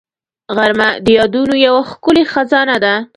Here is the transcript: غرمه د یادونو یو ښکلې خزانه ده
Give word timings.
غرمه 0.55 0.89
د 1.05 1.07
یادونو 1.17 1.55
یو 1.67 1.75
ښکلې 1.89 2.23
خزانه 2.31 2.77
ده 2.83 2.93